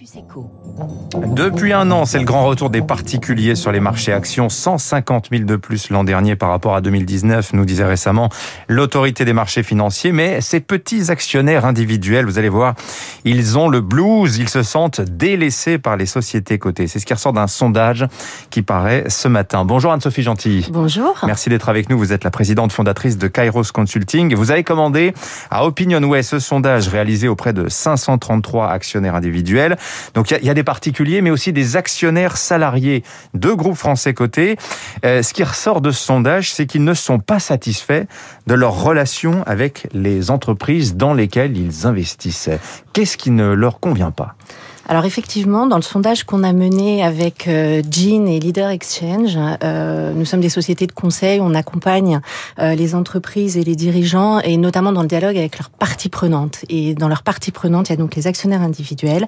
[0.00, 0.40] Campus.
[1.34, 4.48] Depuis un an, c'est le grand retour des particuliers sur les marchés actions.
[4.48, 8.28] 150 000 de plus l'an dernier par rapport à 2019, nous disait récemment
[8.68, 10.12] l'autorité des marchés financiers.
[10.12, 12.74] Mais ces petits actionnaires individuels, vous allez voir,
[13.24, 14.38] ils ont le blues.
[14.38, 16.86] Ils se sentent délaissés par les sociétés cotées.
[16.86, 18.06] C'est ce qui ressort d'un sondage
[18.50, 19.64] qui paraît ce matin.
[19.64, 20.68] Bonjour Anne-Sophie Gentil.
[20.70, 21.18] Bonjour.
[21.26, 21.98] Merci d'être avec nous.
[21.98, 24.34] Vous êtes la présidente fondatrice de Kairos Consulting.
[24.34, 25.12] Vous avez commandé
[25.50, 29.76] à Opinionway ce sondage réalisé auprès de 533 actionnaires individuels.
[30.14, 33.02] Donc il y, a des particuliers, mais aussi des actionnaires salariés
[33.34, 34.56] de groupes français cotés.
[35.04, 38.04] Euh, ce qui ressort de ce sondage, c'est qu'ils ne sont pas satisfaits
[38.46, 42.50] de leur relation avec les entreprises dans lesquelles ils investissent.
[42.92, 44.34] Qu'est-ce qui ne leur convient pas?
[44.88, 50.12] Alors effectivement, dans le sondage qu'on a mené avec euh, Jean et Leader Exchange, euh,
[50.12, 52.20] nous sommes des sociétés de conseil, on accompagne
[52.58, 56.64] euh, les entreprises et les dirigeants, et notamment dans le dialogue avec leurs parties prenantes.
[56.68, 59.26] Et dans leurs parties prenantes, il y a donc les actionnaires individuels.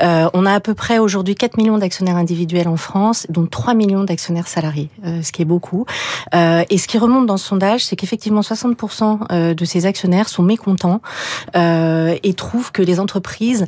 [0.00, 4.04] on a à peu près aujourd'hui 4 millions d'actionnaires individuels en France, dont 3 millions
[4.04, 5.84] d'actionnaires salariés, ce qui est beaucoup.
[6.32, 11.00] et ce qui remonte dans ce sondage, c'est qu'effectivement 60% de ces actionnaires sont mécontents
[11.54, 13.66] et trouvent que les entreprises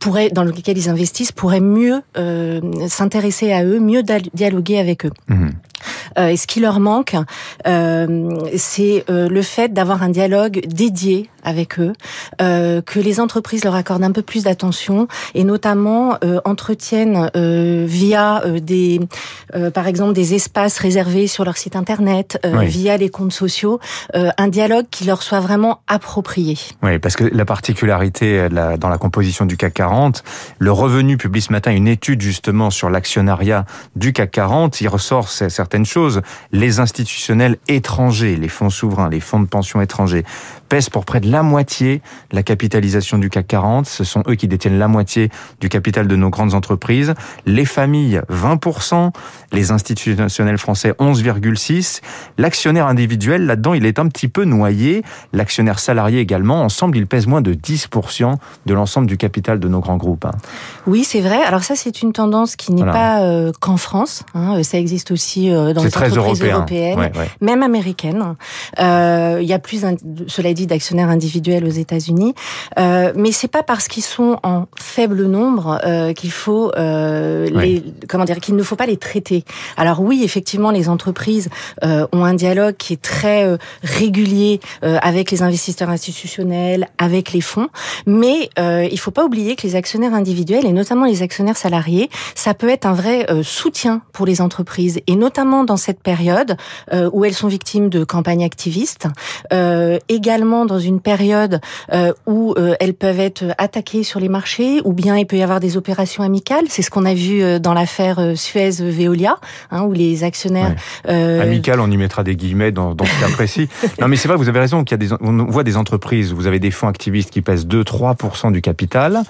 [0.00, 4.02] pourraient, dans lequel ils investissent pourraient mieux euh, s'intéresser à eux, mieux
[4.34, 5.12] dialoguer avec eux.
[5.28, 5.50] Mmh.
[6.18, 7.16] Euh, et ce qui leur manque,
[7.66, 11.92] euh, c'est euh, le fait d'avoir un dialogue dédié avec eux,
[12.40, 17.84] euh, que les entreprises leur accordent un peu plus d'attention et notamment euh, entretiennent euh,
[17.86, 19.00] via des,
[19.74, 23.80] par exemple, des espaces réservés sur leur site internet, via les comptes sociaux,
[24.14, 26.56] un dialogue qui leur soit vraiment approprié.
[26.82, 30.22] Oui, parce que la particularité dans la composition du CAC 40,
[30.58, 33.64] le revenu publie ce matin une étude justement sur l'actionnariat
[33.96, 34.80] du CAC 40.
[34.80, 36.22] Il ressort certaines choses.
[36.52, 40.24] Les institutionnels étrangers, les fonds souverains, les fonds de pension étrangers
[40.68, 43.86] pèsent pour près de la moitié la capitalisation du CAC 40.
[43.86, 47.14] Ce sont eux qui détiennent la moitié du capital de nos grandes entreprises.
[47.46, 49.10] Les familles, 20%.
[49.52, 52.00] Les institutionnels français, 11,6%.
[52.38, 55.02] L'actionnaire individuel, là-dedans, il est un petit peu noyé.
[55.32, 56.62] L'actionnaire salarié également.
[56.62, 60.24] Ensemble, il pèse moins de 10% de l'ensemble du capital de nos grands groupes.
[60.24, 60.32] Hein.
[60.86, 61.42] Oui, c'est vrai.
[61.42, 64.24] Alors ça, c'est une tendance qui n'est pas euh, qu'en France.
[64.34, 64.62] Hein.
[64.62, 67.10] Ça existe aussi euh, dans les entreprises européennes,
[67.40, 68.34] même américaines.
[68.78, 69.84] Euh, il y a plus,
[70.26, 72.34] cela dit, d'actionnaires individuels aux États-Unis,
[72.78, 77.82] euh, mais c'est pas parce qu'ils sont en faible nombre euh, qu'il faut euh, les
[78.08, 79.44] comment dire qu'il ne faut pas les traiter.
[79.76, 81.48] Alors oui, effectivement, les entreprises
[81.84, 87.32] euh, ont un dialogue qui est très euh, régulier euh, avec les investisseurs institutionnels, avec
[87.32, 87.68] les fonds,
[88.06, 92.54] mais il faut pas oublier que les actionnaires individuels et notamment les actionnaires salariés, ça
[92.54, 95.00] peut être un vrai soutien pour les entreprises.
[95.06, 96.56] Et notamment dans cette période
[97.12, 99.06] où elles sont victimes de campagnes activistes,
[100.08, 101.09] également dans une période
[101.92, 105.42] euh, où euh, elles peuvent être attaquées sur les marchés, ou bien il peut y
[105.42, 106.64] avoir des opérations amicales.
[106.68, 109.36] C'est ce qu'on a vu euh, dans l'affaire Suez-Veolia,
[109.70, 110.74] hein, où les actionnaires...
[111.06, 111.40] Ouais.
[111.40, 113.68] Amical, on y mettra des guillemets dans, dans ce cas précis.
[114.00, 116.32] non, mais c'est vrai, vous avez raison, qu'il y a des, on voit des entreprises,
[116.32, 119.20] vous avez des fonds activistes qui pèsent 2-3% du capital.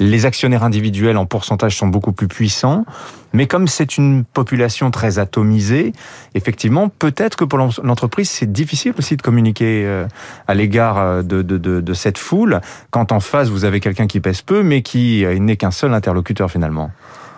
[0.00, 2.84] Les actionnaires individuels en pourcentage sont beaucoup plus puissants.
[3.38, 5.92] Mais comme c'est une population très atomisée,
[6.34, 9.86] effectivement, peut-être que pour l'entreprise, c'est difficile aussi de communiquer
[10.48, 12.60] à l'égard de, de, cette foule,
[12.90, 16.50] quand en face vous avez quelqu'un qui pèse peu, mais qui n'est qu'un seul interlocuteur
[16.50, 16.90] finalement.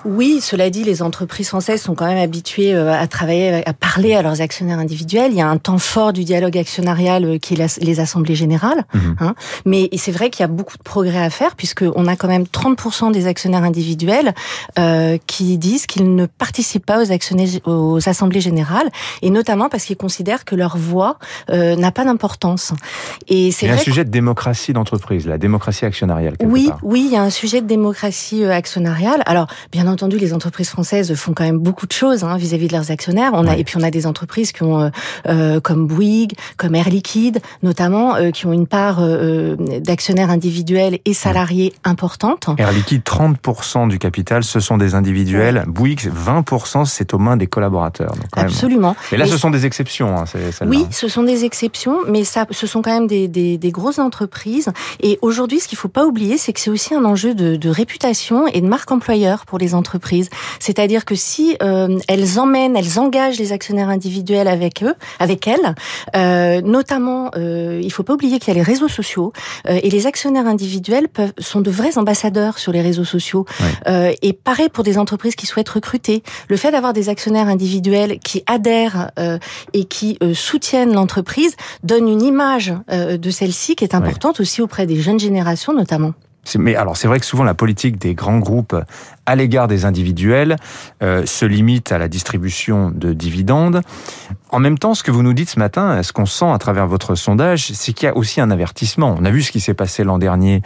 [0.05, 4.15] Oui, cela dit, les entreprises françaises sont quand même habituées euh, à travailler, à parler
[4.15, 5.33] à leurs actionnaires individuels.
[5.33, 8.85] Il y a un temps fort du dialogue actionnarial euh, qui est les assemblées générales.
[8.95, 9.17] Mhm.
[9.21, 9.35] Hein.
[9.65, 12.45] Mais c'est vrai qu'il y a beaucoup de progrès à faire puisqu'on a quand même
[12.45, 14.35] 30% des actionnaires individuels
[14.79, 18.91] euh, qui disent qu'ils ne participent pas aux, actionnaires, aux assemblées générales
[19.23, 21.19] et notamment parce qu'ils considèrent que leur voix
[21.51, 22.73] euh, n'a pas d'importance.
[23.29, 26.35] Et c'est un sujet de démocratie d'entreprise, la démocratie actionnariale.
[26.43, 29.23] Oui, oui, il y a un sujet de démocratie actionnariale.
[29.27, 32.73] Alors, bien entendu, les entreprises françaises font quand même beaucoup de choses hein, vis-à-vis de
[32.73, 33.33] leurs actionnaires.
[33.35, 34.91] On a et puis on a des entreprises qui ont, euh,
[35.27, 39.01] euh, comme Bouygues, comme Air Liquide, notamment, euh, qui ont une part
[39.81, 42.49] d'actionnaires individuels et salariés importante.
[42.59, 45.65] Air Liquide, 30% du capital, ce sont des individuels.
[45.67, 48.13] Bouygues, 20%, c'est aux mains des collaborateurs.
[48.33, 48.97] Absolument.
[49.13, 50.17] Mais là, ce sont des exceptions.
[50.17, 50.25] Hein,
[50.67, 53.99] oui, ce sont des exceptions, mais ça, ce sont quand même des, des, des grosses
[53.99, 54.71] entreprises.
[55.01, 57.69] Et aujourd'hui, ce qu'il faut pas oublier, c'est que c'est aussi un enjeu de, de
[57.69, 60.29] réputation et de marque employeur pour les entreprises entreprises.
[60.61, 65.75] C'est-à-dire que si euh, elles emmènent, elles engagent les actionnaires individuels avec eux, avec elles,
[66.17, 69.33] euh, notamment, euh, il faut pas oublier qu'il y a les réseaux sociaux
[69.69, 73.45] euh, et les actionnaires individuels peuvent, sont de vrais ambassadeurs sur les réseaux sociaux.
[73.89, 78.19] Euh, et pareil pour des entreprises qui souhaitent recruter, le fait d'avoir des actionnaires individuels
[78.21, 79.39] qui adhèrent euh,
[79.73, 85.01] et qui soutiennent l'entreprise donne une image de celle-ci qui est importante aussi auprès des
[85.01, 86.13] jeunes générations notamment.
[86.59, 88.77] Mais alors c'est vrai que souvent la politique des grands groupes
[89.27, 90.57] à l'égard des individuels
[91.03, 93.83] euh, se limite à la distribution de dividendes.
[94.53, 96.89] En même temps, ce que vous nous dites ce matin, ce qu'on sent à travers
[96.89, 99.15] votre sondage, c'est qu'il y a aussi un avertissement.
[99.17, 100.63] On a vu ce qui s'est passé l'an dernier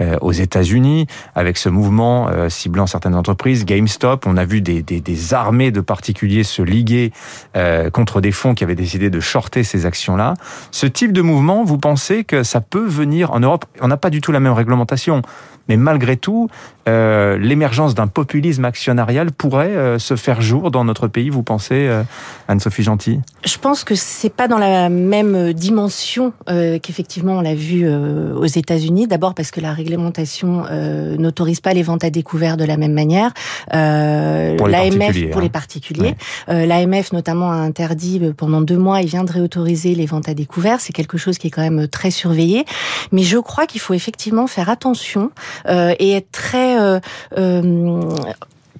[0.00, 4.26] euh, aux États-Unis avec ce mouvement euh, ciblant certaines entreprises, GameStop.
[4.26, 7.12] On a vu des, des, des armées de particuliers se liguer
[7.56, 10.32] euh, contre des fonds qui avaient décidé de shorter ces actions-là.
[10.70, 13.66] Ce type de mouvement, vous pensez que ça peut venir en Europe?
[13.82, 15.20] On n'a pas du tout la même réglementation.
[15.68, 16.48] Mais malgré tout,
[16.88, 21.88] euh, l'émergence d'un populisme actionnarial pourrait euh, se faire jour dans notre pays, vous pensez,
[21.88, 22.02] euh,
[22.48, 27.54] Anne-Sophie Gentil Je pense que c'est pas dans la même dimension euh, qu'effectivement on l'a
[27.54, 29.06] vu euh, aux États-Unis.
[29.06, 32.92] D'abord parce que la réglementation euh, n'autorise pas les ventes à découvert de la même
[32.92, 33.32] manière.
[33.70, 35.42] pour L'AMF pour hein.
[35.42, 36.16] les particuliers.
[36.48, 36.66] Ouais.
[36.66, 40.80] L'AMF notamment a interdit pendant deux mois, il vient de réautoriser les ventes à découvert.
[40.80, 42.64] C'est quelque chose qui est quand même très surveillé.
[43.12, 45.30] Mais je crois qu'il faut effectivement faire attention
[45.68, 47.00] euh, et être très euh,
[47.38, 48.00] euh,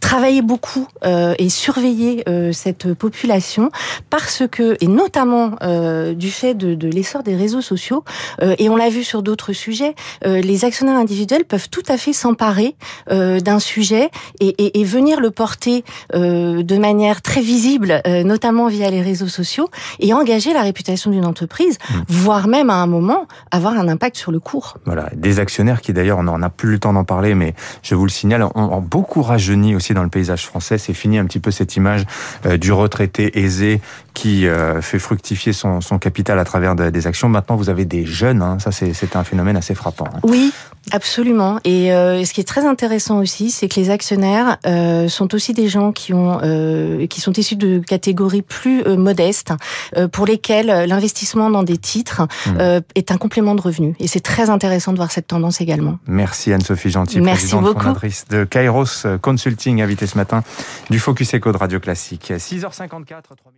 [0.07, 3.71] travailler beaucoup euh, et surveiller euh, cette population
[4.09, 8.05] parce que et notamment euh, du fait de, de l'essor des réseaux sociaux
[8.41, 11.97] euh, et on l'a vu sur d'autres sujets euh, les actionnaires individuels peuvent tout à
[11.99, 12.77] fait s'emparer
[13.11, 18.23] euh, d'un sujet et, et, et, venir le porter euh, de manière très visible euh,
[18.23, 19.69] notamment via les réseaux sociaux
[19.99, 21.95] et engager la réputation d'une entreprise mmh.
[22.09, 25.93] voire même à un moment avoir un impact sur le cours voilà des actionnaires qui
[25.93, 28.81] d'ailleurs on n'a plus le temps d'en parler mais je vous le signale ont, ont
[28.81, 30.79] beaucoup rajeuni aussi dans le paysage français.
[30.79, 32.05] C'est fini un petit peu cette image
[32.47, 33.81] euh, du retraité aisé
[34.15, 37.29] qui euh, fait fructifier son, capital à travers de, des actions.
[37.29, 38.43] Maintenant, vous avez des jeunes.
[38.43, 38.59] Hein.
[38.61, 40.07] Ça, c'est un phénomène assez frappant.
[40.15, 40.21] Hein.
[40.23, 40.53] Oui,
[40.93, 41.59] absolument.
[41.65, 45.53] Et euh, ce qui est très intéressant aussi, c'est que les actionnaires euh, sont aussi
[45.53, 49.53] des gens qui ont, euh, qui sont issus de catégories plus euh, modestes,
[49.97, 52.81] euh, pour lesquels l'investissement dans des titres mmh.
[52.95, 53.95] est un complément de revenus.
[54.01, 55.99] Et c'est très intéressant de voir cette tendance également.
[56.07, 57.81] Merci Anne-Sophie Gentil, Merci présidente beaucoup.
[57.81, 60.43] fondatrice de Kairos Consulting, invitée ce matin
[60.91, 62.33] du Focus Echo de Radio Classique.
[62.37, 63.57] 6h54, 3 minutes.